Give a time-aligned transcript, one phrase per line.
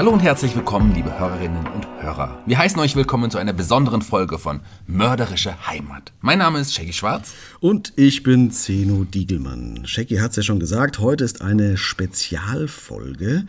[0.00, 2.38] Hallo und herzlich willkommen, liebe Hörerinnen und Hörer.
[2.46, 6.14] Wir heißen euch willkommen zu einer besonderen Folge von Mörderische Heimat.
[6.22, 7.34] Mein Name ist Shaggy Schwarz.
[7.60, 9.82] Und ich bin Zeno Diegelmann.
[9.84, 13.44] Shaggy hat es ja schon gesagt, heute ist eine Spezialfolge.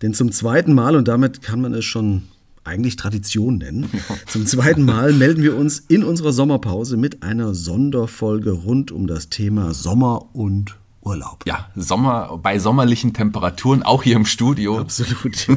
[0.00, 2.22] Denn zum zweiten Mal, und damit kann man es schon
[2.64, 3.90] eigentlich Tradition nennen.
[4.26, 9.28] Zum zweiten Mal melden wir uns in unserer Sommerpause mit einer Sonderfolge rund um das
[9.28, 11.44] Thema Sommer und Urlaub.
[11.46, 14.78] Ja, Sommer bei sommerlichen Temperaturen, auch hier im Studio.
[14.80, 15.46] Absolut.
[15.48, 15.56] Ja.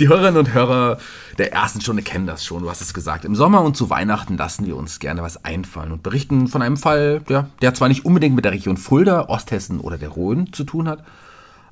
[0.00, 0.98] Die Hörerinnen und Hörer
[1.36, 3.24] der ersten Stunde kennen das schon, du hast es gesagt.
[3.24, 6.78] Im Sommer und zu Weihnachten lassen wir uns gerne was einfallen und berichten von einem
[6.78, 10.64] Fall, ja, der zwar nicht unbedingt mit der Region Fulda, Osthessen oder der Rhön zu
[10.64, 11.04] tun hat,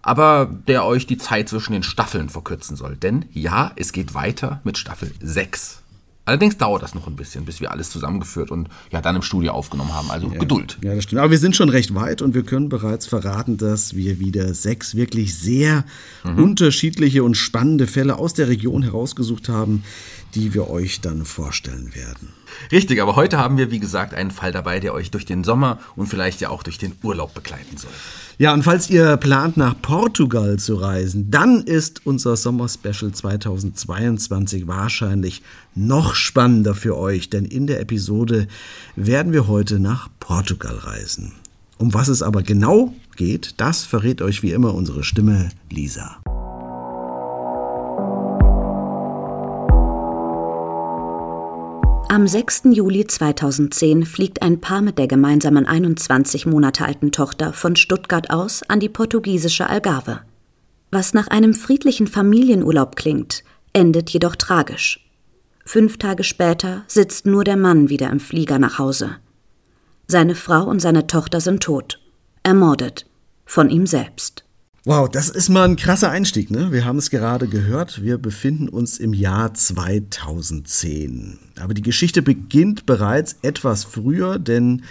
[0.02, 2.96] aber der euch die Zeit zwischen den Staffeln verkürzen soll.
[2.96, 5.82] Denn ja, es geht weiter mit Staffel 6.
[6.26, 9.52] Allerdings dauert das noch ein bisschen, bis wir alles zusammengeführt und ja dann im Studio
[9.52, 10.10] aufgenommen haben.
[10.10, 10.76] Also ja, Geduld.
[10.82, 11.20] Ja, das stimmt.
[11.20, 14.96] Aber wir sind schon recht weit und wir können bereits verraten, dass wir wieder sechs
[14.96, 15.84] wirklich sehr
[16.24, 16.42] mhm.
[16.42, 19.84] unterschiedliche und spannende Fälle aus der Region herausgesucht haben,
[20.36, 22.28] die wir euch dann vorstellen werden.
[22.70, 25.78] Richtig, aber heute haben wir, wie gesagt, einen Fall dabei, der euch durch den Sommer
[25.96, 27.90] und vielleicht ja auch durch den Urlaub begleiten soll.
[28.38, 35.42] Ja, und falls ihr plant, nach Portugal zu reisen, dann ist unser Sommer-Special 2022 wahrscheinlich
[35.74, 38.46] noch spannender für euch, denn in der Episode
[38.94, 41.32] werden wir heute nach Portugal reisen.
[41.78, 46.18] Um was es aber genau geht, das verrät euch wie immer unsere Stimme Lisa.
[52.16, 52.62] Am 6.
[52.72, 58.62] Juli 2010 fliegt ein Paar mit der gemeinsamen 21 Monate alten Tochter von Stuttgart aus
[58.62, 60.20] an die portugiesische Algarve.
[60.90, 63.44] Was nach einem friedlichen Familienurlaub klingt,
[63.74, 65.06] endet jedoch tragisch.
[65.66, 69.16] Fünf Tage später sitzt nur der Mann wieder im Flieger nach Hause.
[70.06, 72.00] Seine Frau und seine Tochter sind tot,
[72.42, 73.04] ermordet,
[73.44, 74.45] von ihm selbst.
[74.86, 76.70] Wow, das ist mal ein krasser Einstieg, ne?
[76.70, 78.04] Wir haben es gerade gehört.
[78.04, 81.40] Wir befinden uns im Jahr 2010.
[81.58, 84.84] Aber die Geschichte beginnt bereits etwas früher, denn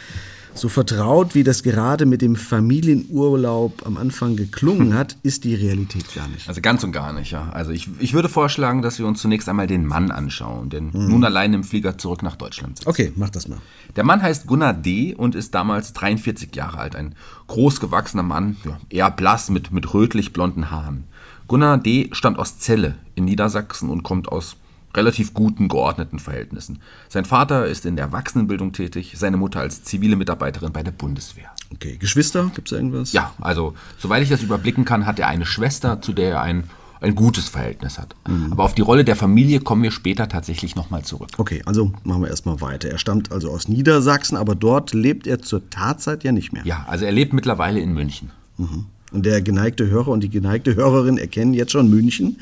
[0.55, 6.13] so vertraut, wie das gerade mit dem Familienurlaub am Anfang geklungen hat, ist die Realität
[6.15, 6.47] gar nicht.
[6.47, 7.49] Also ganz und gar nicht, ja.
[7.49, 11.09] Also ich, ich würde vorschlagen, dass wir uns zunächst einmal den Mann anschauen, denn mhm.
[11.09, 12.87] nun allein im Flieger zurück nach Deutschland sitzt.
[12.87, 13.57] Okay, mach das mal.
[13.95, 15.13] Der Mann heißt Gunnar D.
[15.13, 16.95] und ist damals 43 Jahre alt.
[16.95, 17.15] Ein
[17.47, 21.03] großgewachsener Mann, ja, eher blass mit, mit rötlich blonden Haaren.
[21.47, 22.09] Gunnar D.
[22.13, 24.55] stammt aus Celle in Niedersachsen und kommt aus
[24.95, 26.79] relativ guten, geordneten Verhältnissen.
[27.09, 31.49] Sein Vater ist in der Erwachsenenbildung tätig, seine Mutter als zivile Mitarbeiterin bei der Bundeswehr.
[31.73, 33.11] Okay, Geschwister, gibt es irgendwas?
[33.11, 36.65] Ja, also soweit ich das überblicken kann, hat er eine Schwester, zu der er ein,
[37.01, 38.15] ein gutes Verhältnis hat.
[38.27, 38.51] Mhm.
[38.51, 41.29] Aber auf die Rolle der Familie kommen wir später tatsächlich nochmal zurück.
[41.37, 42.89] Okay, also machen wir erstmal weiter.
[42.89, 46.65] Er stammt also aus Niedersachsen, aber dort lebt er zur Tatzeit ja nicht mehr.
[46.65, 48.31] Ja, also er lebt mittlerweile in München.
[48.57, 48.85] Mhm.
[49.15, 52.41] Und der geneigte Hörer und die geneigte Hörerin erkennen jetzt schon München.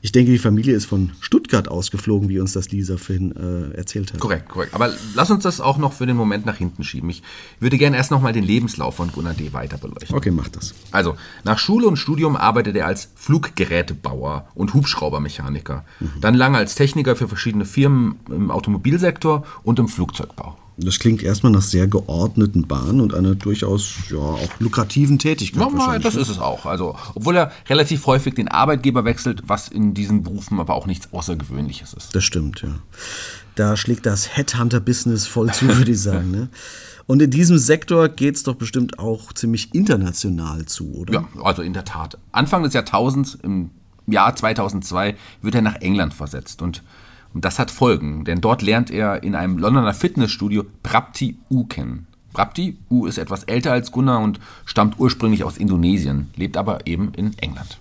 [0.00, 4.14] Ich denke, die Familie ist von Stuttgart ausgeflogen, wie uns das Lisa vorhin äh, erzählt
[4.14, 4.20] hat.
[4.20, 4.72] Korrekt, korrekt.
[4.72, 7.10] Aber lass uns das auch noch für den Moment nach hinten schieben.
[7.10, 7.22] Ich
[7.60, 9.52] würde gerne erst noch mal den Lebenslauf von Gunnar D.
[9.52, 10.16] weiter beleuchten.
[10.16, 10.74] Okay, mach das.
[10.90, 15.84] Also, nach Schule und Studium arbeitet er als Fluggerätebauer und Hubschraubermechaniker.
[16.00, 16.20] Mhm.
[16.22, 20.56] Dann lange als Techniker für verschiedene Firmen im Automobilsektor und im Flugzeugbau.
[20.78, 25.66] Das klingt erstmal nach sehr geordneten Bahnen und einer durchaus ja, auch lukrativen Tätigkeit.
[25.72, 26.20] Ja, das ne?
[26.20, 26.66] ist es auch.
[26.66, 31.12] Also, obwohl er relativ häufig den Arbeitgeber wechselt, was in diesen Berufen aber auch nichts
[31.12, 32.14] Außergewöhnliches ist.
[32.14, 32.78] Das stimmt, ja.
[33.54, 36.30] Da schlägt das Headhunter-Business voll zu, würde ich sagen.
[36.30, 36.48] Ne?
[37.06, 41.14] Und in diesem Sektor geht es doch bestimmt auch ziemlich international zu, oder?
[41.14, 42.18] Ja, also in der Tat.
[42.32, 43.70] Anfang des Jahrtausends, im
[44.06, 46.82] Jahr 2002, wird er nach England versetzt und
[47.36, 52.06] und das hat Folgen, denn dort lernt er in einem Londoner Fitnessstudio Prapti U kennen.
[52.32, 57.12] Prapti U ist etwas älter als Gunnar und stammt ursprünglich aus Indonesien, lebt aber eben
[57.14, 57.76] in England.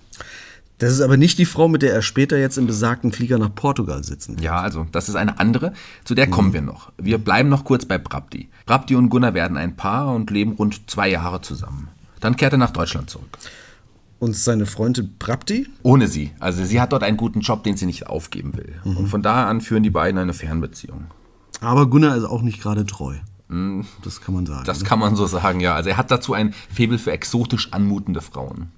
[0.80, 3.56] Das ist aber nicht die Frau, mit der er später jetzt im besagten Flieger nach
[3.56, 4.36] Portugal sitzen.
[4.42, 5.72] Ja, also das ist eine andere.
[6.04, 6.54] Zu der kommen mhm.
[6.54, 6.92] wir noch.
[6.98, 8.50] Wir bleiben noch kurz bei Prapti.
[8.66, 11.88] Prapti und Gunnar werden ein Paar und leben rund zwei Jahre zusammen.
[12.20, 13.38] Dann kehrt er nach Deutschland zurück.
[14.20, 15.68] Und seine Freundin Prapti?
[15.84, 16.32] Ohne sie.
[16.40, 18.74] Also sie hat dort einen guten Job, den sie nicht aufgeben will.
[18.84, 18.98] Mhm.
[18.98, 21.06] Und von da an führen die beiden eine Fernbeziehung.
[21.62, 23.16] Aber Gunnar ist auch nicht gerade treu.
[23.50, 23.86] Mhm.
[24.04, 24.66] Das kann man sagen.
[24.66, 24.86] Das ne?
[24.86, 25.76] kann man so sagen, ja.
[25.76, 28.72] Also er hat dazu ein Faible für exotisch anmutende Frauen.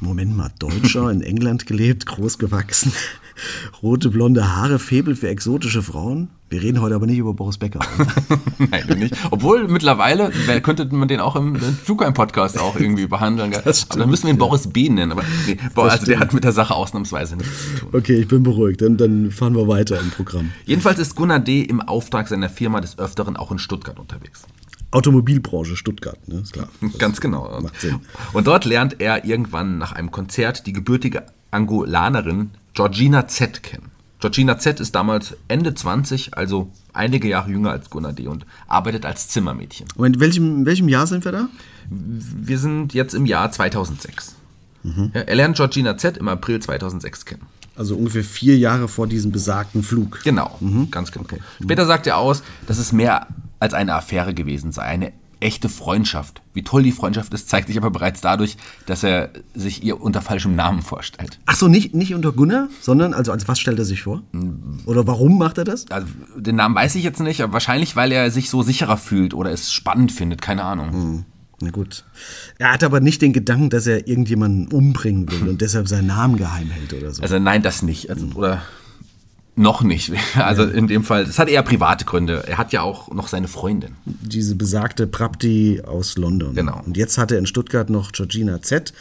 [0.00, 2.92] Moment mal, Deutscher, in England gelebt, groß gewachsen,
[3.82, 6.28] rote blonde Haare, Febel für exotische Frauen.
[6.54, 7.80] Wir reden heute aber nicht über Boris Becker.
[8.58, 9.16] Nein, nicht.
[9.32, 10.30] Obwohl mittlerweile
[10.62, 13.52] könnte man den auch im True-Podcast auch irgendwie behandeln.
[13.52, 14.88] aber dann müssen wir ihn Boris B.
[14.88, 15.10] nennen.
[15.10, 17.88] Aber nee, also der hat mit der Sache ausnahmsweise nichts zu tun.
[17.92, 18.82] Okay, ich bin beruhigt.
[18.82, 20.52] Dann, dann fahren wir weiter im Programm.
[20.64, 21.62] Jedenfalls ist Gunnar D.
[21.62, 24.44] im Auftrag seiner Firma des Öfteren auch in Stuttgart unterwegs.
[24.92, 26.36] Automobilbranche Stuttgart, ne?
[26.36, 26.68] Ist klar.
[26.98, 27.60] Ganz genau.
[27.62, 27.98] Macht Sinn.
[28.32, 33.90] Und dort lernt er irgendwann nach einem Konzert die gebürtige Angolanerin Georgina Z kennen.
[34.24, 38.26] Georgina Z ist damals Ende 20, also einige Jahre jünger als Gunnar D.
[38.26, 39.86] und arbeitet als Zimmermädchen.
[39.96, 41.48] Und in welchem, in welchem Jahr sind wir da?
[41.90, 44.34] Wir sind jetzt im Jahr 2006.
[44.82, 45.10] Mhm.
[45.12, 47.42] Ja, er lernt Georgina Z im April 2006 kennen.
[47.76, 50.24] Also ungefähr vier Jahre vor diesem besagten Flug.
[50.24, 50.90] Genau, mhm.
[50.90, 51.26] ganz genau.
[51.26, 51.40] Okay.
[51.62, 53.26] Später sagt er aus, dass es mehr
[53.60, 55.12] als eine Affäre gewesen sei, eine
[55.44, 56.42] echte Freundschaft.
[56.54, 58.56] Wie toll die Freundschaft ist, zeigt sich aber bereits dadurch,
[58.86, 61.38] dass er sich ihr unter falschem Namen vorstellt.
[61.46, 64.22] Ach so, nicht, nicht unter Gunnar, sondern also als was stellt er sich vor?
[64.86, 65.90] Oder warum macht er das?
[65.90, 69.34] Also, den Namen weiß ich jetzt nicht, aber wahrscheinlich, weil er sich so sicherer fühlt
[69.34, 70.92] oder es spannend findet, keine Ahnung.
[70.92, 71.24] Hm.
[71.60, 72.04] Na gut.
[72.58, 76.36] Er hat aber nicht den Gedanken, dass er irgendjemanden umbringen will und deshalb seinen Namen
[76.36, 77.22] geheim hält oder so.
[77.22, 78.10] Also nein, das nicht.
[78.10, 78.62] Also, oder
[79.56, 80.12] noch nicht.
[80.36, 82.44] Also in dem Fall, es hat eher private Gründe.
[82.46, 83.92] Er hat ja auch noch seine Freundin.
[84.04, 86.54] Diese besagte Prapti aus London.
[86.54, 86.82] Genau.
[86.84, 88.92] Und jetzt hat er in Stuttgart noch Georgina Z.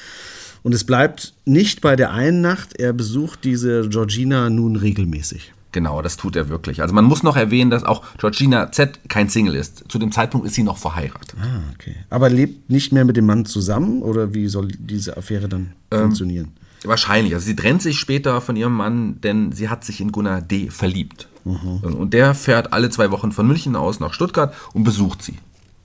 [0.61, 5.53] Und es bleibt nicht bei der einen Nacht, er besucht diese Georgina nun regelmäßig.
[5.73, 6.81] Genau, das tut er wirklich.
[6.81, 9.83] Also man muss noch erwähnen, dass auch Georgina Z kein Single ist.
[9.89, 11.35] Zu dem Zeitpunkt ist sie noch verheiratet.
[11.41, 11.95] Ah, okay.
[12.09, 16.01] Aber lebt nicht mehr mit dem Mann zusammen oder wie soll diese Affäre dann ähm,
[16.01, 16.51] funktionieren?
[16.85, 17.33] Wahrscheinlich.
[17.33, 20.69] Also sie trennt sich später von ihrem Mann, denn sie hat sich in Gunnar D.
[20.69, 21.27] verliebt.
[21.45, 21.79] Mhm.
[21.83, 25.35] Und der fährt alle zwei Wochen von München aus nach Stuttgart und besucht sie.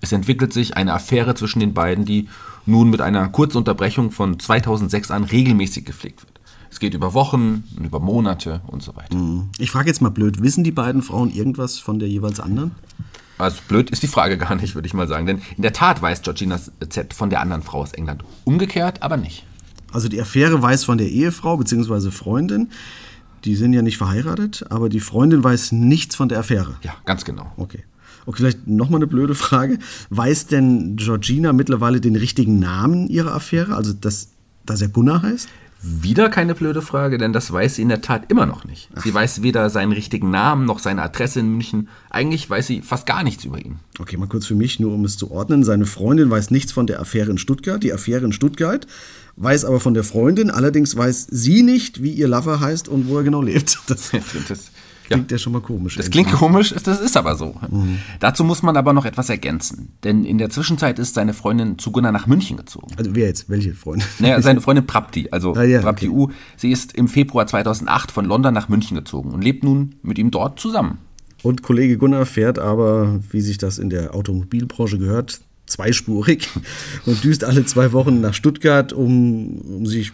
[0.01, 2.29] Es entwickelt sich eine Affäre zwischen den beiden, die
[2.67, 6.39] nun mit einer kurzen Unterbrechung von 2006 an regelmäßig gepflegt wird.
[6.71, 9.17] Es geht über Wochen, über Monate und so weiter.
[9.17, 9.49] Mhm.
[9.59, 12.73] Ich frage jetzt mal blöd, wissen die beiden Frauen irgendwas von der jeweils anderen?
[13.39, 15.27] Also blöd ist die Frage gar nicht, würde ich mal sagen.
[15.27, 18.23] Denn in der Tat weiß Georgina Z von der anderen Frau aus England.
[18.45, 19.45] Umgekehrt aber nicht.
[19.93, 22.11] Also die Affäre weiß von der Ehefrau bzw.
[22.11, 22.69] Freundin.
[23.45, 26.75] Die sind ja nicht verheiratet, aber die Freundin weiß nichts von der Affäre.
[26.83, 27.53] Ja, ganz genau.
[27.57, 27.85] Okay.
[28.27, 29.79] Okay, vielleicht nochmal eine blöde Frage.
[30.11, 33.75] Weiß denn Georgina mittlerweile den richtigen Namen ihrer Affäre?
[33.75, 34.33] Also, dass,
[34.67, 35.49] dass er Gunnar heißt?
[35.81, 38.91] Wieder keine blöde Frage, denn das weiß sie in der Tat immer noch nicht.
[38.97, 41.89] Sie weiß weder seinen richtigen Namen noch seine Adresse in München.
[42.11, 43.77] Eigentlich weiß sie fast gar nichts über ihn.
[44.01, 45.63] Okay, mal kurz für mich, nur um es zu ordnen.
[45.63, 47.81] Seine Freundin weiß nichts von der Affäre in Stuttgart.
[47.81, 48.89] Die Affäre in Stuttgart
[49.39, 50.51] weiß aber von der Freundin.
[50.51, 53.79] Allerdings weiß sie nicht, wie ihr Lover heißt und wo er genau lebt.
[53.89, 54.11] Das,
[54.49, 54.71] das
[55.07, 55.37] klingt ja.
[55.37, 55.97] ja schon mal komisch.
[55.97, 57.55] Das klingt komisch, das ist aber so.
[57.71, 57.99] Mhm.
[58.21, 59.93] Dazu muss man aber noch etwas ergänzen.
[60.05, 62.89] Denn in der Zwischenzeit ist seine Freundin zu Gunnar nach München gezogen.
[62.97, 63.49] Also wer jetzt?
[63.49, 64.07] Welche Freundin?
[64.19, 66.17] Naja, seine Freundin Prapti, also ah, ja, Prapti okay.
[66.17, 66.31] U.
[66.57, 70.31] Sie ist im Februar 2008 von London nach München gezogen und lebt nun mit ihm
[70.31, 70.99] dort zusammen.
[71.43, 76.49] Und Kollege Gunnar fährt aber, wie sich das in der Automobilbranche gehört, zweispurig
[77.07, 80.13] und düst alle zwei Wochen nach Stuttgart, um, um sich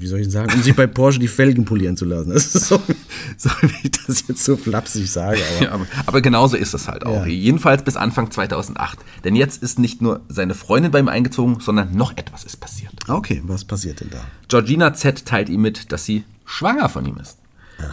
[0.00, 2.30] wie soll ich sagen, um sich bei Porsche die Felgen polieren zu lassen.
[2.30, 2.80] Das ist so,
[3.36, 5.40] Sorry, wenn ich das jetzt so flapsig sage.
[5.56, 7.26] Aber Ja, aber, aber genauso ist es halt auch.
[7.26, 7.26] Ja.
[7.26, 8.98] Jedenfalls bis Anfang 2008.
[9.24, 12.92] Denn jetzt ist nicht nur seine Freundin bei ihm eingezogen, sondern noch etwas ist passiert.
[13.08, 14.20] okay, was passiert denn da?
[14.46, 17.38] Georgina Z teilt ihm mit, dass sie schwanger von ihm ist.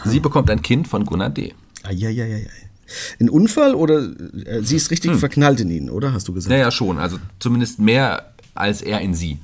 [0.04, 1.54] Sie bekommt ein Kind von Gunnar D.
[1.84, 2.48] Eieieiei.
[3.20, 6.12] Ein Unfall oder äh, sie ist richtig verknallt in ihn, oder?
[6.12, 6.50] Hast du gesagt?
[6.50, 6.98] Naja, schon.
[6.98, 9.38] Also zumindest mehr als er in sie.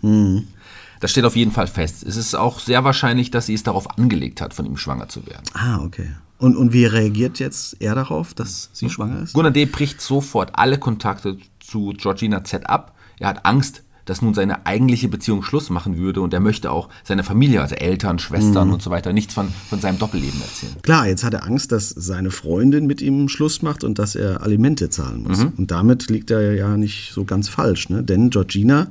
[1.01, 2.03] Das steht auf jeden Fall fest.
[2.05, 5.27] Es ist auch sehr wahrscheinlich, dass sie es darauf angelegt hat, von ihm schwanger zu
[5.27, 5.45] werden.
[5.55, 6.09] Ah, okay.
[6.39, 9.33] Und, und wie reagiert jetzt er darauf, dass sie schwanger ist?
[9.33, 9.67] Gunnar D.
[9.67, 12.97] bricht sofort alle Kontakte zu Georgina Z ab.
[13.19, 16.89] Er hat Angst, dass nun seine eigentliche Beziehung Schluss machen würde und er möchte auch
[17.05, 20.75] seine Familie, also Eltern, Schwestern und so weiter, nichts von, von seinem Doppelleben erzählen.
[20.83, 24.43] Klar, jetzt hat er Angst, dass seine Freundin mit ihm Schluss macht und dass er
[24.43, 25.45] Alimente zahlen muss.
[25.57, 28.03] Und damit liegt er ja nicht so ganz falsch, ne?
[28.03, 28.89] Denn Georgina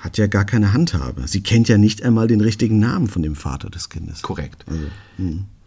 [0.00, 1.26] hat ja gar keine Handhabe.
[1.26, 4.22] Sie kennt ja nicht einmal den richtigen Namen von dem Vater des Kindes.
[4.22, 4.64] Korrekt.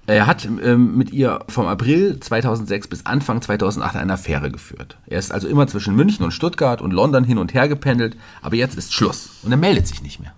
[0.08, 4.98] Er hat ähm, mit ihr vom April 2006 bis Anfang 2008 eine Affäre geführt.
[5.06, 8.56] Er ist also immer zwischen München und Stuttgart und London hin und her gependelt, aber
[8.56, 10.34] jetzt ist Schluss und er meldet sich nicht mehr.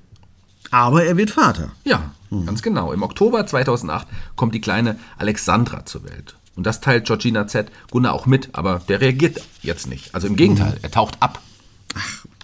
[0.71, 1.71] Aber er wird Vater.
[1.83, 2.11] Ja,
[2.45, 2.91] ganz genau.
[2.93, 6.35] Im Oktober 2008 kommt die kleine Alexandra zur Welt.
[6.55, 7.71] Und das teilt Georgina Z.
[7.91, 10.15] Gunnar auch mit, aber der reagiert jetzt nicht.
[10.15, 11.41] Also im Gegenteil, er taucht ab.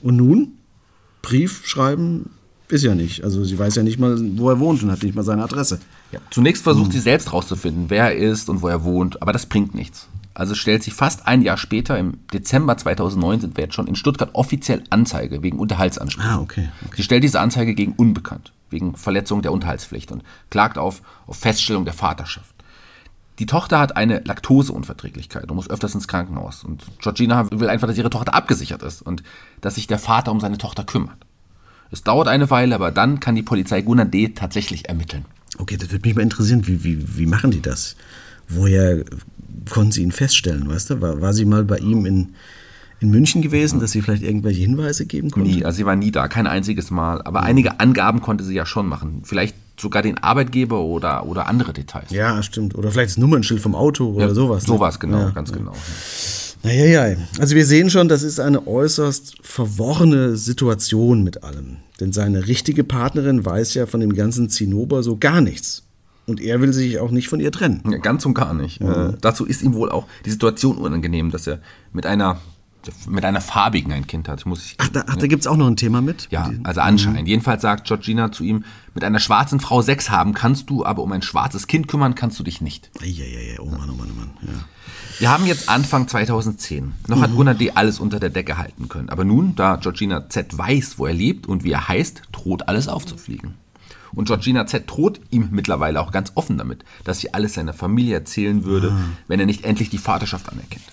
[0.03, 0.59] Und nun?
[1.23, 2.34] Brief schreiben
[2.67, 3.23] ist ja nicht.
[3.23, 5.79] Also sie weiß ja nicht mal, wo er wohnt und hat nicht mal seine Adresse.
[6.11, 6.19] Ja.
[6.31, 9.75] Zunächst versucht sie selbst rauszufinden, wer er ist und wo er wohnt, aber das bringt
[9.75, 10.07] nichts.
[10.33, 13.95] Also stellt sie fast ein Jahr später, im Dezember 2009, sind wir jetzt schon in
[13.95, 16.29] Stuttgart offiziell Anzeige wegen Unterhaltsansprüchen.
[16.29, 16.95] Ah, okay, okay.
[16.97, 21.85] Sie stellt diese Anzeige gegen Unbekannt, wegen Verletzung der Unterhaltspflicht und klagt auf, auf Feststellung
[21.85, 22.53] der Vaterschaft.
[23.39, 26.63] Die Tochter hat eine Laktoseunverträglichkeit und muss öfters ins Krankenhaus.
[26.63, 29.23] Und Georgina will einfach, dass ihre Tochter abgesichert ist und
[29.61, 31.24] dass sich der Vater um seine Tochter kümmert.
[31.95, 34.27] Es dauert eine Weile, aber dann kann die Polizei Gunnar D.
[34.29, 35.23] tatsächlich ermitteln.
[35.57, 36.67] Okay, das würde mich mal interessieren.
[36.67, 37.95] Wie, wie, wie machen die das?
[38.49, 39.05] Woher
[39.69, 41.01] konnten sie ihn feststellen, weißt du?
[41.01, 42.35] War, war sie mal bei ihm in,
[42.99, 45.49] in München gewesen, dass sie vielleicht irgendwelche Hinweise geben konnte?
[45.49, 47.21] Nie, also sie war nie da, kein einziges Mal.
[47.21, 49.21] Aber einige Angaben konnte sie ja schon machen.
[49.23, 52.11] Vielleicht sogar den Arbeitgeber oder, oder andere Details.
[52.11, 52.75] Ja, stimmt.
[52.75, 54.63] Oder vielleicht das Nummernschild vom Auto oder sowas.
[54.63, 54.67] ne?
[54.67, 55.29] Sowas, genau, Ja.
[55.29, 55.71] ganz genau.
[56.65, 61.77] Naja, also wir sehen schon, das ist eine äußerst verworrene Situation mit allem.
[61.99, 65.83] Denn seine richtige Partnerin weiß ja von dem ganzen Zinnober so gar nichts.
[66.27, 67.83] Und er will sich auch nicht von ihr trennen.
[67.89, 68.81] Ja, ganz und gar nicht.
[68.81, 71.59] Äh, dazu ist ihm wohl auch die Situation unangenehm, dass er
[71.93, 72.41] mit einer,
[73.07, 74.45] mit einer farbigen ein Kind hat.
[74.45, 76.27] Muss ich, Ach, da, ach, da gibt es auch noch ein Thema mit?
[76.31, 77.27] ja, also anscheinend.
[77.27, 78.63] Jedenfalls sagt Georgina zu ihm,
[78.93, 82.39] mit einer schwarzen Frau Sex haben kannst du, aber um ein schwarzes Kind kümmern kannst
[82.39, 82.89] du dich nicht.
[83.01, 84.29] Eieiei, oh Mann, oh Mann, oh Mann.
[84.41, 84.53] Ja.
[85.19, 86.93] Wir haben jetzt Anfang 2010.
[87.07, 87.71] Noch hat Gunnar D.
[87.75, 89.09] alles unter der Decke halten können.
[89.09, 90.57] Aber nun, da Georgina Z.
[90.57, 93.55] weiß, wo er lebt und wie er heißt, droht alles aufzufliegen.
[94.13, 94.83] Und Georgina Z.
[94.89, 98.93] droht ihm mittlerweile auch ganz offen damit, dass sie alles seiner Familie erzählen würde,
[99.27, 100.83] wenn er nicht endlich die Vaterschaft anerkennt.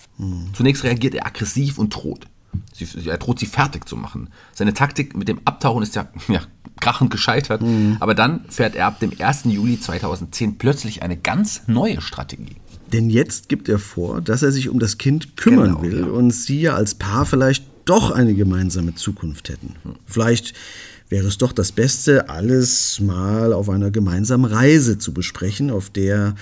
[0.53, 2.27] Zunächst reagiert er aggressiv und droht.
[2.75, 4.29] Sie, er droht sie fertig zu machen.
[4.53, 6.41] Seine Taktik mit dem Abtauchen ist ja, ja
[6.81, 7.63] krachend gescheitert.
[8.01, 9.45] Aber dann fährt er ab dem 1.
[9.45, 12.57] Juli 2010 plötzlich eine ganz neue Strategie.
[12.93, 16.07] Denn jetzt gibt er vor, dass er sich um das Kind kümmern Genau, will ja.
[16.07, 19.77] und sie ja als Paar vielleicht doch eine gemeinsame Zukunft hätten.
[20.07, 20.55] Vielleicht
[21.13, 26.35] wäre es doch das Beste, alles mal auf einer gemeinsamen Reise zu besprechen, auf der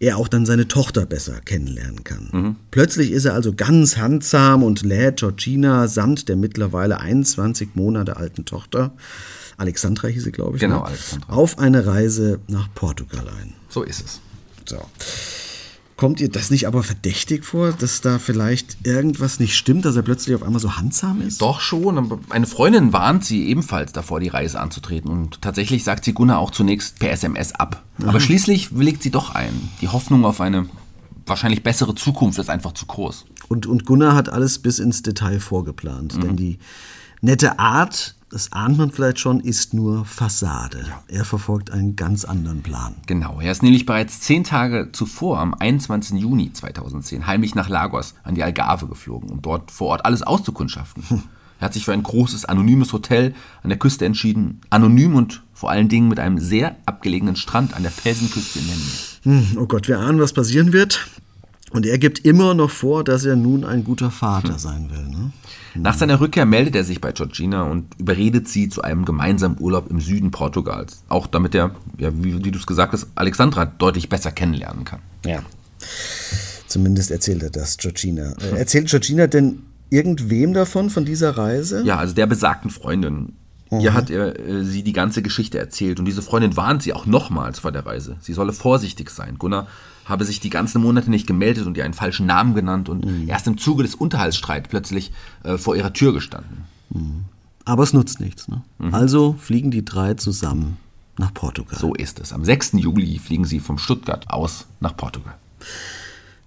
[0.00, 2.56] er auch dann seine Tochter besser kennenlernen kann.
[2.70, 8.46] Plötzlich ist er also ganz handsam und lädt Georgina samt der mittlerweile 21 Monate alten
[8.46, 8.94] Tochter,
[9.58, 10.86] Alexandra hieß sie, glaube ich, Genau, ne?
[10.86, 11.32] Alexandra.
[11.32, 13.52] auf eine Reise nach Portugal ein.
[13.68, 14.20] So ist es.
[14.66, 14.78] So.
[16.04, 20.02] Kommt ihr das nicht aber verdächtig vor, dass da vielleicht irgendwas nicht stimmt, dass er
[20.02, 21.40] plötzlich auf einmal so handsam ist?
[21.40, 25.10] Doch schon, aber eine Freundin warnt sie ebenfalls davor, die Reise anzutreten.
[25.10, 27.82] Und tatsächlich sagt sie Gunnar auch zunächst per SMS ab.
[28.04, 29.70] Aber schließlich willigt sie doch ein.
[29.80, 30.66] Die Hoffnung auf eine
[31.24, 33.24] wahrscheinlich bessere Zukunft ist einfach zu groß.
[33.48, 36.22] Und, und Gunnar hat alles bis ins Detail vorgeplant.
[36.22, 36.58] Denn die
[37.22, 40.84] nette Art, das ahnt man vielleicht schon, ist nur Fassade.
[41.06, 42.96] Er verfolgt einen ganz anderen Plan.
[43.06, 46.20] Genau, er ist nämlich bereits zehn Tage zuvor, am 21.
[46.20, 51.04] Juni 2010, heimlich nach Lagos an die Algarve geflogen, um dort vor Ort alles auszukundschaften.
[51.60, 54.60] Er hat sich für ein großes, anonymes Hotel an der Küste entschieden.
[54.70, 58.76] Anonym und vor allen Dingen mit einem sehr abgelegenen Strand an der Felsenküste in der
[58.76, 59.44] Nähe.
[59.52, 61.06] Hm, oh Gott, wir ahnen, was passieren wird.
[61.74, 65.08] Und er gibt immer noch vor, dass er nun ein guter Vater sein will.
[65.08, 65.32] Ne?
[65.74, 69.90] Nach seiner Rückkehr meldet er sich bei Georgina und überredet sie zu einem gemeinsamen Urlaub
[69.90, 71.02] im Süden Portugals.
[71.08, 75.00] Auch damit er, ja, wie, wie du es gesagt hast, Alexandra deutlich besser kennenlernen kann.
[75.26, 75.42] Ja.
[76.68, 78.34] Zumindest erzählt er das, Georgina.
[78.40, 81.82] Äh, Erzählt Georgina denn irgendwem davon, von dieser Reise?
[81.84, 83.32] Ja, also der besagten Freundin.
[83.72, 87.06] Ihr hat er, äh, sie die ganze Geschichte erzählt und diese Freundin warnt sie auch
[87.06, 88.16] nochmals vor der Reise.
[88.20, 89.38] Sie solle vorsichtig sein.
[89.38, 89.66] Gunnar
[90.04, 93.46] habe sich die ganzen Monate nicht gemeldet und ihr einen falschen Namen genannt und erst
[93.46, 96.64] im Zuge des Unterhaltsstreits plötzlich äh, vor ihrer Tür gestanden.
[97.64, 98.48] Aber es nutzt nichts.
[98.48, 98.62] Ne?
[98.92, 100.76] Also fliegen die drei zusammen
[101.16, 101.78] nach Portugal.
[101.78, 102.32] So ist es.
[102.32, 102.72] Am 6.
[102.74, 105.34] Juli fliegen sie vom Stuttgart aus nach Portugal.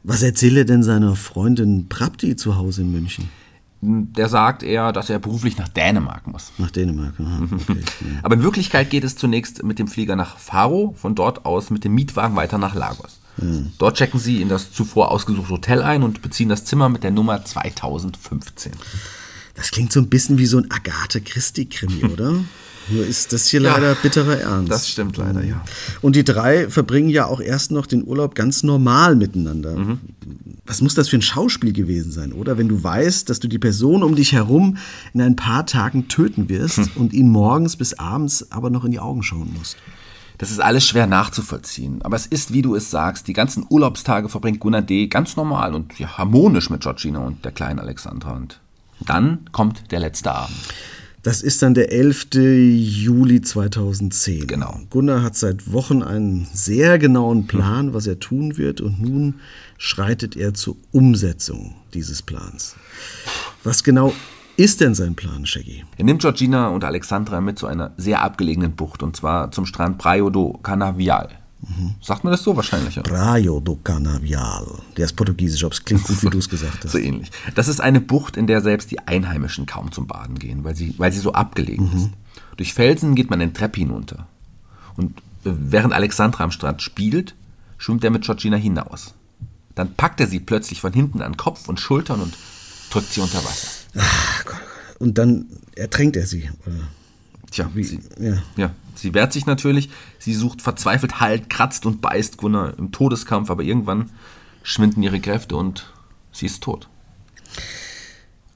[0.04, 3.30] Was erzählt er denn seiner Freundin Prapti zu Hause in München?
[3.82, 6.52] Der sagt eher, dass er beruflich nach Dänemark muss.
[6.58, 7.14] Nach Dänemark.
[7.20, 7.84] Aha, okay.
[8.02, 8.20] ja.
[8.24, 11.84] Aber in Wirklichkeit geht es zunächst mit dem Flieger nach Faro, von dort aus mit
[11.84, 13.20] dem Mietwagen weiter nach Lagos.
[13.78, 17.12] Dort checken sie in das zuvor ausgesuchte Hotel ein und beziehen das Zimmer mit der
[17.12, 18.72] Nummer 2015.
[19.56, 22.34] Das klingt so ein bisschen wie so ein Agathe Christie-Krimi, oder?
[22.90, 24.72] Nur ist das hier leider bitterer Ernst.
[24.72, 25.62] Das stimmt leider, ja.
[26.02, 29.76] Und die drei verbringen ja auch erst noch den Urlaub ganz normal miteinander.
[29.78, 30.00] Mhm.
[30.66, 32.58] Was muss das für ein Schauspiel gewesen sein, oder?
[32.58, 34.78] Wenn du weißt, dass du die Person um dich herum
[35.14, 36.90] in ein paar Tagen töten wirst Hm.
[36.96, 39.76] und ihn morgens bis abends aber noch in die Augen schauen musst.
[40.38, 42.02] Das ist alles schwer nachzuvollziehen.
[42.04, 45.08] Aber es ist, wie du es sagst, die ganzen Urlaubstage verbringt Gunnar D.
[45.08, 48.34] ganz normal und ja, harmonisch mit Georgina und der kleinen Alexandra.
[48.34, 48.60] Und
[49.00, 50.56] dann kommt der letzte Abend.
[51.24, 52.28] Das ist dann der 11.
[52.36, 54.48] Juli 2010.
[54.48, 54.80] Genau.
[54.90, 59.42] Gunnar hat seit Wochen einen sehr genauen Plan, was er tun wird, und nun
[59.78, 62.76] schreitet er zur Umsetzung dieses Plans.
[63.64, 64.14] Was genau
[64.58, 65.86] ist denn sein Plan, Shaggy?
[65.98, 69.98] Er nimmt Georgina und Alexandra mit zu einer sehr abgelegenen Bucht und zwar zum Strand
[69.98, 71.30] Praio do Canavial.
[72.02, 72.96] Sagt man das so wahrscheinlich?
[72.96, 73.02] Ja?
[73.02, 74.66] Praio do Canavial.
[74.96, 76.92] Der ist portugiesisch, ob es klingt gut, wie du es gesagt hast.
[76.92, 77.32] So ähnlich.
[77.56, 80.94] Das ist eine Bucht, in der selbst die Einheimischen kaum zum Baden gehen, weil sie,
[80.98, 82.10] weil sie so abgelegen ist.
[82.58, 84.28] Durch Felsen geht man den Trepp hinunter.
[84.96, 87.36] Und äh, während Alexandra am Strand spielt,
[87.78, 89.14] schwimmt er mit Georgina hinaus.
[89.76, 92.36] Dann packt er sie plötzlich von hinten an Kopf und Schultern und
[92.98, 93.70] drückt sie unter Wasser.
[95.00, 96.50] Und dann ertränkt er sie.
[96.66, 96.88] Oder?
[97.52, 98.42] Tja, sie, Ja.
[98.56, 103.52] ja, sie wehrt sich natürlich, sie sucht verzweifelt Halt, kratzt und beißt Gunnar im Todeskampf,
[103.52, 104.10] aber irgendwann
[104.64, 105.94] schwinden ihre Kräfte und
[106.32, 106.90] sie ist tot.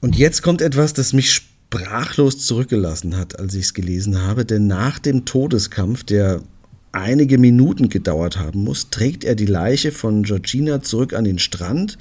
[0.00, 4.66] Und jetzt kommt etwas, das mich sprachlos zurückgelassen hat, als ich es gelesen habe, denn
[4.66, 6.42] nach dem Todeskampf, der
[6.90, 11.96] einige Minuten gedauert haben muss, trägt er die Leiche von Georgina zurück an den Strand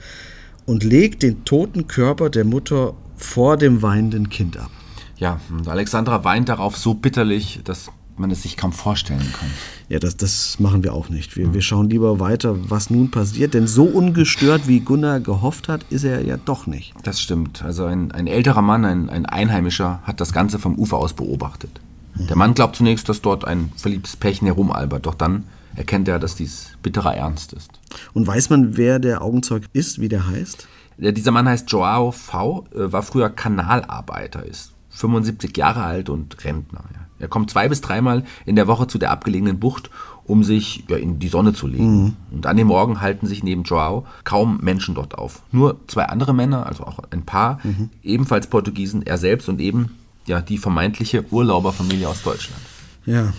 [0.66, 4.72] und legt den toten Körper der Mutter vor dem weinenden Kind ab.
[5.18, 9.50] Ja, und Alexandra weint darauf so bitterlich, dass man es sich kaum vorstellen kann.
[9.90, 11.36] Ja, das, das machen wir auch nicht.
[11.36, 15.84] Wir, wir schauen lieber weiter, was nun passiert, denn so ungestört, wie Gunnar gehofft hat,
[15.90, 16.94] ist er ja doch nicht.
[17.04, 17.64] Das stimmt.
[17.64, 21.82] Also ein, ein älterer Mann, ein, ein Einheimischer, hat das Ganze vom Ufer aus beobachtet.
[22.16, 25.44] Der Mann glaubt zunächst, dass dort ein verliebtes Pärchen herumalbert, doch dann
[25.76, 27.72] erkennt er, dass dies bitterer Ernst ist.
[28.14, 30.68] Und weiß man, wer der Augenzeug ist, wie der heißt?
[30.98, 36.84] Dieser Mann heißt Joao V., äh, war früher Kanalarbeiter, ist 75 Jahre alt und Rentner.
[37.20, 39.90] Er kommt zwei bis dreimal in der Woche zu der abgelegenen Bucht,
[40.26, 42.18] um sich ja, in die Sonne zu legen.
[42.32, 45.42] Und an dem Morgen halten sich neben Joao kaum Menschen dort auf.
[45.52, 47.60] Nur zwei andere Männer, also auch ein Paar,
[48.04, 52.62] ebenfalls Portugiesen, er selbst und eben ja, die vermeintliche Urlauberfamilie aus Deutschland.
[53.06, 53.34] Ja.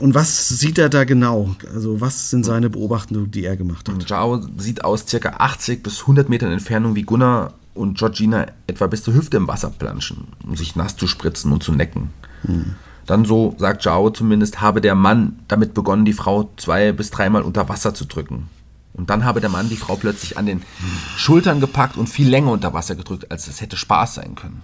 [0.00, 1.54] Und was sieht er da genau?
[1.74, 4.08] Also was sind seine Beobachtungen, die er gemacht hat?
[4.08, 9.02] Zhao sieht aus circa 80 bis 100 Metern Entfernung, wie Gunnar und Georgina etwa bis
[9.02, 12.10] zur Hüfte im Wasser planschen, um sich nass zu spritzen und zu necken.
[13.06, 17.42] Dann so, sagt Zhao zumindest, habe der Mann damit begonnen, die Frau zwei bis dreimal
[17.42, 18.48] unter Wasser zu drücken.
[18.94, 20.62] Und dann habe der Mann die Frau plötzlich an den
[21.16, 24.62] Schultern gepackt und viel länger unter Wasser gedrückt, als es hätte Spaß sein können.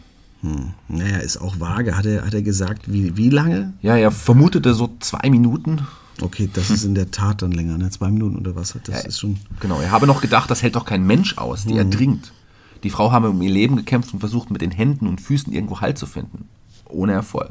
[0.88, 1.96] Naja, ist auch vage.
[1.96, 3.72] Hat er, hat er gesagt, wie, wie lange?
[3.80, 5.86] Ja, er vermutete so zwei Minuten.
[6.20, 7.90] Okay, das ist in der Tat dann länger, ne?
[7.90, 9.38] Zwei Minuten unter Wasser, das ist schon.
[9.60, 12.32] Genau, er habe noch gedacht, das hält doch kein Mensch aus, die ertrinkt.
[12.84, 15.80] Die Frau habe um ihr Leben gekämpft und versucht mit den Händen und Füßen irgendwo
[15.80, 16.48] Halt zu finden.
[16.88, 17.50] Ohne Erfolg.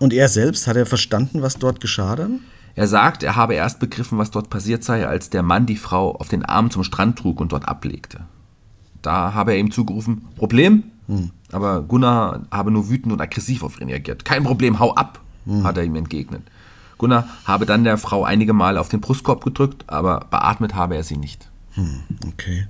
[0.00, 2.40] Und er selbst, hat er verstanden, was dort geschah dann?
[2.74, 6.16] Er sagt, er habe erst begriffen, was dort passiert sei, als der Mann die Frau
[6.16, 8.22] auf den Arm zum Strand trug und dort ablegte.
[9.00, 10.84] Da habe er ihm zugerufen, Problem?
[11.54, 14.24] Aber Gunnar habe nur wütend und aggressiv auf ihn reagiert.
[14.24, 15.20] Kein Problem, hau ab,
[15.62, 16.42] hat er ihm entgegnet.
[16.98, 21.04] Gunnar habe dann der Frau einige Male auf den Brustkorb gedrückt, aber beatmet habe er
[21.04, 21.48] sie nicht.
[22.26, 22.66] Okay.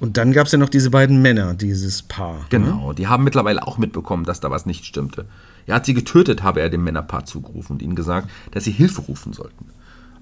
[0.00, 2.34] Und dann gab es ja noch diese beiden Männer, dieses Paar.
[2.34, 2.44] ne?
[2.50, 5.26] Genau, die haben mittlerweile auch mitbekommen, dass da was nicht stimmte.
[5.66, 9.02] Er hat sie getötet, habe er dem Männerpaar zugerufen und ihnen gesagt, dass sie Hilfe
[9.02, 9.66] rufen sollten.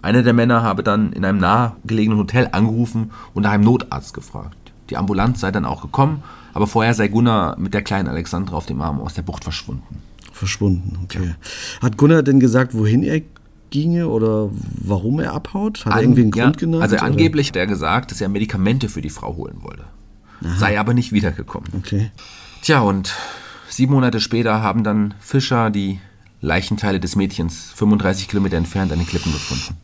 [0.02, 4.72] Einer der Männer habe dann in einem nahegelegenen Hotel angerufen und nach einem Notarzt gefragt.
[4.90, 6.22] Die Ambulanz sei dann auch gekommen,
[6.54, 10.02] aber vorher sei Gunnar mit der kleinen Alexandra auf dem Arm aus der Bucht verschwunden.
[10.32, 11.34] Verschwunden, okay.
[11.82, 13.20] Hat Gunnar denn gesagt, wohin er
[13.70, 14.50] ginge oder
[14.82, 15.84] warum er abhaut?
[15.84, 16.82] Hat er irgendwie einen Ja, Grund genannt?
[16.82, 17.04] Also oder?
[17.04, 19.84] angeblich hat er gesagt, dass er Medikamente für die Frau holen wollte.
[20.58, 21.70] Sei aber nicht wiedergekommen.
[21.78, 22.10] Okay.
[22.62, 23.14] Tja, und
[23.68, 26.00] sieben Monate später haben dann Fischer die
[26.40, 29.76] Leichenteile des Mädchens 35 Kilometer entfernt an den Klippen gefunden.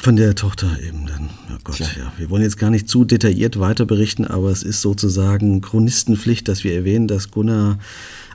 [0.00, 1.30] Von der Tochter eben dann.
[1.50, 1.88] Oh Gott, Tja.
[1.98, 2.12] ja.
[2.16, 6.62] Wir wollen jetzt gar nicht zu detailliert weiter berichten, aber es ist sozusagen Chronistenpflicht, dass
[6.62, 7.78] wir erwähnen, dass Gunnar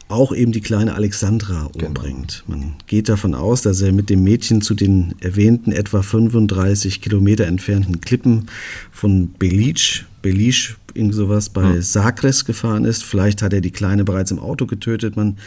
[0.09, 2.43] auch eben die kleine Alexandra umbringt.
[2.47, 7.45] Man geht davon aus, dass er mit dem Mädchen zu den erwähnten etwa 35 Kilometer
[7.45, 8.47] entfernten Klippen
[8.91, 13.03] von Belic, Belic, irgend sowas bei Sagres gefahren ist.
[13.03, 15.15] Vielleicht hat er die Kleine bereits im Auto getötet.
[15.15, 15.37] Man,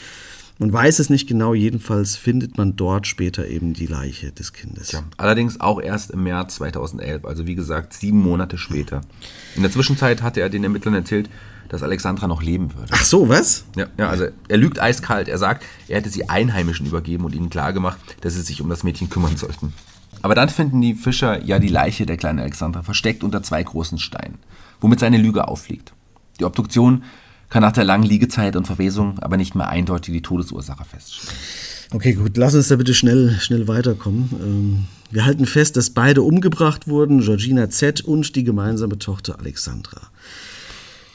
[0.62, 1.54] man weiß es nicht genau.
[1.54, 4.88] Jedenfalls findet man dort später eben die Leiche des Kindes.
[4.88, 9.00] Tja, allerdings auch erst im März 2011, also wie gesagt sieben Monate später.
[9.56, 11.28] In der Zwischenzeit hatte er den Ermittlern erzählt,
[11.68, 12.92] dass Alexandra noch leben würde.
[12.92, 13.64] Ach so, was?
[13.74, 15.26] Ja, ja, also er lügt eiskalt.
[15.26, 18.84] Er sagt, er hätte sie Einheimischen übergeben und ihnen klargemacht, dass sie sich um das
[18.84, 19.72] Mädchen kümmern sollten.
[20.20, 23.98] Aber dann finden die Fischer ja die Leiche der kleinen Alexandra versteckt unter zwei großen
[23.98, 24.38] Steinen,
[24.80, 25.92] womit seine Lüge auffliegt.
[26.38, 27.02] Die Obduktion
[27.52, 31.38] kann nach der langen Liegezeit und Verwesung aber nicht mehr eindeutig die Todesursache feststellen.
[31.92, 34.30] Okay, gut, lass uns da bitte schnell, schnell weiterkommen.
[34.42, 38.00] Ähm, wir halten fest, dass beide umgebracht wurden, Georgina Z.
[38.00, 40.00] und die gemeinsame Tochter Alexandra.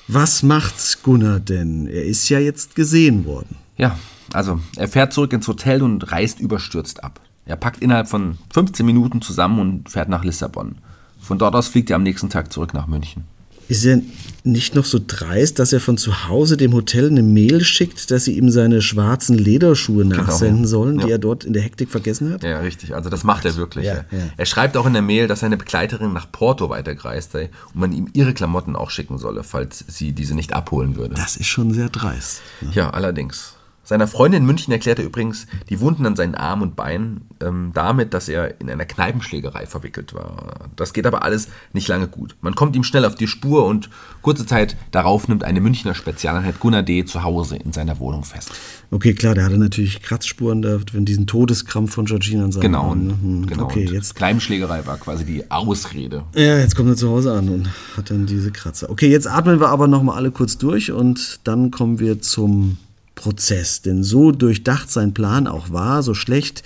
[0.08, 1.88] Was macht Gunnar denn?
[1.88, 3.56] Er ist ja jetzt gesehen worden.
[3.76, 3.98] Ja,
[4.32, 7.20] also er fährt zurück ins Hotel und reist überstürzt ab.
[7.46, 10.76] Er packt innerhalb von 15 Minuten zusammen und fährt nach Lissabon.
[11.20, 13.24] Von dort aus fliegt er am nächsten Tag zurück nach München.
[13.70, 14.00] Ist er
[14.46, 18.24] nicht noch so dreist, dass er von zu Hause dem Hotel eine Mail schickt, dass
[18.24, 21.10] sie ihm seine schwarzen Lederschuhe nachsenden sollen, die Ja.
[21.16, 22.44] er dort in der Hektik vergessen hat?
[22.44, 22.96] Ja, richtig.
[22.96, 23.86] Also das macht er wirklich.
[23.86, 24.20] Ja, ja.
[24.38, 27.92] Er schreibt auch in der Mail, dass seine Begleiterin nach Porto weitergereist sei und man
[27.92, 31.16] ihm ihre Klamotten auch schicken solle, falls sie diese nicht abholen würde.
[31.16, 32.42] Das ist schon sehr dreist.
[32.74, 33.54] Ja, allerdings.
[33.88, 37.72] Seiner Freundin in München erklärt er übrigens die Wunden an seinen Armen und Beinen ähm,
[37.74, 40.70] damit, dass er in einer Kneipenschlägerei verwickelt war.
[40.76, 42.36] Das geht aber alles nicht lange gut.
[42.42, 43.90] Man kommt ihm schnell auf die Spur und
[44.22, 47.06] kurze Zeit darauf nimmt eine Münchner Spezialeinheit Gunnar D.
[47.06, 48.52] zu Hause in seiner Wohnung fest.
[48.92, 52.90] Okay, klar, der hatte natürlich Kratzspuren da, wenn diesen Todeskrampf von Georgina an seinem Genau,
[52.90, 53.14] Arm, ne?
[53.22, 53.64] Hm, genau.
[53.64, 56.26] Okay, jetzt Kneipenschlägerei war quasi die Ausrede.
[56.36, 58.90] Ja, jetzt kommt er zu Hause an und hat dann diese Kratzer.
[58.90, 62.78] Okay, jetzt atmen wir aber nochmal alle kurz durch und dann kommen wir zum
[63.18, 63.82] Prozess.
[63.82, 66.64] Denn so durchdacht sein Plan auch war, so schlecht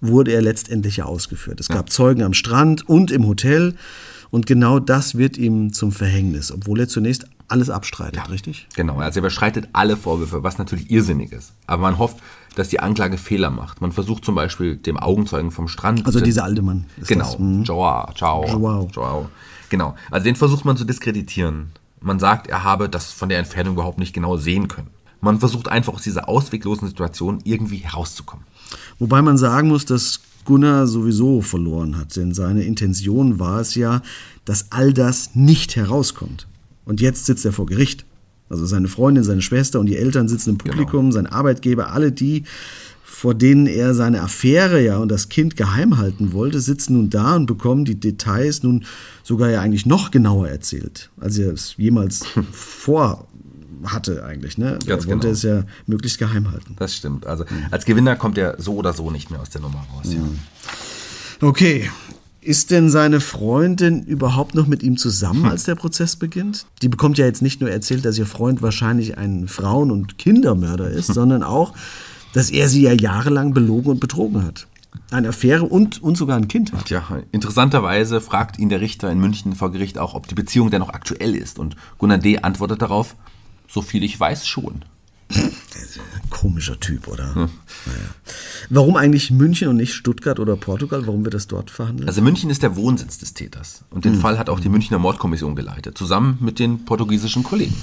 [0.00, 1.58] wurde er letztendlich ja ausgeführt.
[1.58, 3.74] Es gab Zeugen am Strand und im Hotel
[4.30, 8.66] und genau das wird ihm zum Verhängnis, obwohl er zunächst alles abstreitet, richtig?
[8.74, 11.52] Genau, also er überschreitet alle Vorwürfe, was natürlich irrsinnig ist.
[11.66, 12.18] Aber man hofft,
[12.56, 13.80] dass die Anklage Fehler macht.
[13.80, 16.06] Man versucht zum Beispiel dem Augenzeugen vom Strand.
[16.06, 16.86] Also dieser alte Mann.
[17.06, 17.38] Genau, das.
[17.38, 17.64] Hm.
[17.64, 18.88] Joao, ciao, Joao.
[18.92, 19.28] Joao.
[19.68, 21.72] Genau, also den versucht man zu diskreditieren.
[22.00, 24.90] Man sagt, er habe das von der Entfernung überhaupt nicht genau sehen können.
[25.24, 28.44] Man versucht einfach aus dieser ausweglosen Situation irgendwie herauszukommen.
[28.98, 34.02] Wobei man sagen muss, dass Gunnar sowieso verloren hat, denn seine Intention war es ja,
[34.44, 36.46] dass all das nicht herauskommt.
[36.84, 38.04] Und jetzt sitzt er vor Gericht.
[38.50, 42.44] Also seine Freundin, seine Schwester und die Eltern sitzen im Publikum, sein Arbeitgeber, alle die,
[43.02, 47.36] vor denen er seine Affäre ja und das Kind geheim halten wollte, sitzen nun da
[47.36, 48.84] und bekommen die Details nun
[49.22, 53.26] sogar ja eigentlich noch genauer erzählt, als er es jemals vor
[53.84, 54.58] hatte eigentlich.
[54.58, 54.78] Ne?
[54.86, 55.32] Ganz er wollte genau.
[55.32, 56.76] es ja möglichst geheim halten.
[56.78, 57.26] Das stimmt.
[57.26, 60.12] Also als Gewinner kommt er so oder so nicht mehr aus der Nummer raus.
[60.12, 60.20] Ja.
[61.40, 61.90] Okay.
[62.40, 66.66] Ist denn seine Freundin überhaupt noch mit ihm zusammen, als der Prozess beginnt?
[66.82, 70.90] Die bekommt ja jetzt nicht nur erzählt, dass ihr Freund wahrscheinlich ein Frauen- und Kindermörder
[70.90, 71.72] ist, sondern auch,
[72.34, 74.66] dass er sie ja jahrelang belogen und betrogen hat.
[75.10, 76.84] Eine Affäre und, und sogar ein Kind hat.
[76.84, 80.80] Tja, interessanterweise fragt ihn der Richter in München vor Gericht auch, ob die Beziehung denn
[80.80, 81.58] noch aktuell ist.
[81.58, 82.40] Und Gunnar D.
[82.40, 83.16] antwortet darauf,
[83.74, 84.84] so viel ich weiß schon.
[86.30, 87.34] Komischer Typ, oder?
[87.34, 87.48] Naja.
[88.70, 91.08] Warum eigentlich München und nicht Stuttgart oder Portugal?
[91.08, 92.08] Warum wird das dort verhandelt?
[92.08, 93.84] Also München ist der Wohnsitz des Täters.
[93.90, 97.74] Und den Fall hat auch die Münchner Mordkommission geleitet, zusammen mit den portugiesischen Kollegen.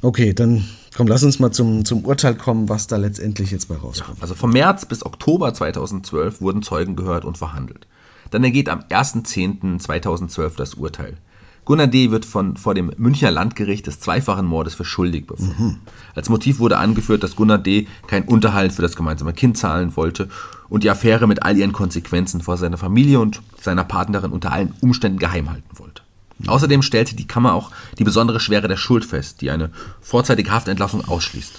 [0.00, 3.76] Okay, dann komm, lass uns mal zum, zum Urteil kommen, was da letztendlich jetzt bei
[3.76, 4.22] rauskommt.
[4.22, 7.88] Also vom März bis Oktober 2012 wurden Zeugen gehört und verhandelt.
[8.30, 11.16] Dann ergeht am 1.10.2012 das Urteil.
[11.64, 12.10] Gunnar D.
[12.10, 15.80] wird von, vor dem Münchner Landgericht des zweifachen Mordes für schuldig befunden.
[16.14, 17.86] Als Motiv wurde angeführt, dass Gunnar D.
[18.08, 20.28] keinen Unterhalt für das gemeinsame Kind zahlen wollte
[20.68, 24.74] und die Affäre mit all ihren Konsequenzen vor seiner Familie und seiner Partnerin unter allen
[24.80, 26.02] Umständen geheim halten wollte.
[26.46, 29.70] Außerdem stellte die Kammer auch die besondere Schwere der Schuld fest, die eine
[30.00, 31.52] vorzeitige Haftentlassung ausschließt.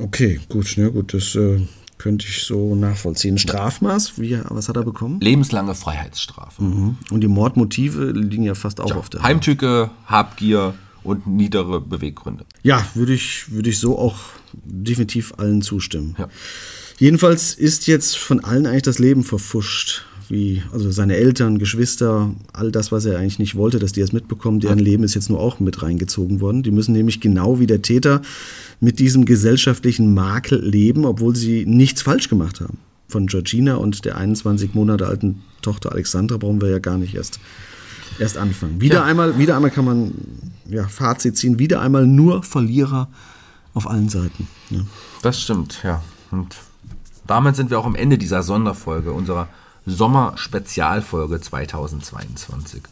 [0.00, 1.60] Okay, gut, ne, gut, das äh,
[2.02, 3.38] könnte ich so nachvollziehen.
[3.38, 5.20] Strafmaß, wie, was hat er bekommen?
[5.20, 6.60] Lebenslange Freiheitsstrafe.
[6.60, 9.22] Und die Mordmotive liegen ja fast auch auf der.
[9.22, 12.44] Heimtücke, Habgier und niedere Beweggründe.
[12.64, 14.16] Ja, würde ich, würde ich so auch
[14.52, 16.16] definitiv allen zustimmen.
[16.18, 16.28] Ja.
[16.98, 20.04] Jedenfalls ist jetzt von allen eigentlich das Leben verfuscht.
[20.32, 24.14] Wie, also seine Eltern, Geschwister, all das, was er eigentlich nicht wollte, dass die es
[24.14, 26.62] mitbekommen, deren Leben ist jetzt nur auch mit reingezogen worden.
[26.62, 28.22] Die müssen nämlich genau wie der Täter
[28.80, 32.78] mit diesem gesellschaftlichen Makel leben, obwohl sie nichts falsch gemacht haben.
[33.08, 37.38] Von Georgina und der 21 Monate alten Tochter Alexandra brauchen wir ja gar nicht erst,
[38.18, 38.80] erst anfangen.
[38.80, 39.04] Wieder ja.
[39.04, 40.12] einmal, wieder einmal kann man
[40.66, 43.10] ja, Fazit ziehen, wieder einmal nur Verlierer
[43.74, 44.48] auf allen Seiten.
[44.70, 44.80] Ja.
[45.20, 46.02] Das stimmt, ja.
[46.30, 46.56] Und
[47.26, 49.48] damit sind wir auch am Ende dieser Sonderfolge, unserer
[49.86, 52.82] Sommer-Spezialfolge 2022.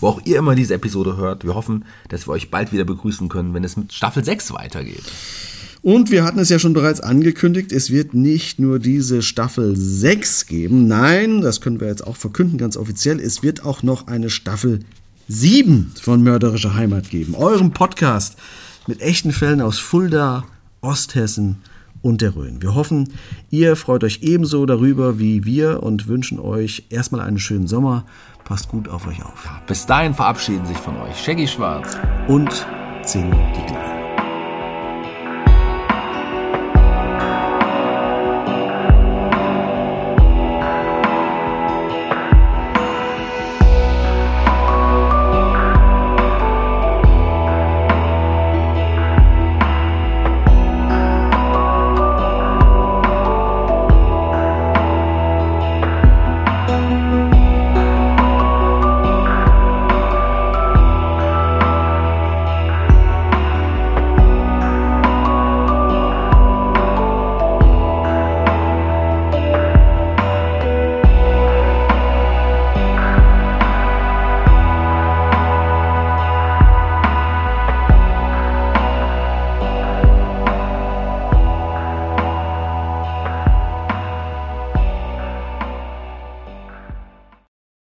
[0.00, 1.44] Wo auch ihr immer diese Episode hört.
[1.44, 5.02] Wir hoffen, dass wir euch bald wieder begrüßen können, wenn es mit Staffel 6 weitergeht.
[5.82, 10.46] Und wir hatten es ja schon bereits angekündigt, es wird nicht nur diese Staffel 6
[10.46, 14.28] geben, nein, das können wir jetzt auch verkünden, ganz offiziell, es wird auch noch eine
[14.28, 14.80] Staffel
[15.28, 17.36] 7 von Mörderische Heimat geben.
[17.36, 18.36] Eurem Podcast
[18.88, 20.46] mit echten Fällen aus Fulda,
[20.80, 21.58] Osthessen
[22.02, 22.62] und der Rhön.
[22.62, 23.08] Wir hoffen,
[23.50, 28.04] ihr freut euch ebenso darüber wie wir und wünschen euch erstmal einen schönen Sommer.
[28.44, 29.48] Passt gut auf euch auf.
[29.66, 31.96] bis dahin verabschieden sich von euch Shaggy Schwarz
[32.28, 32.66] und
[33.02, 33.87] Zing die Glück.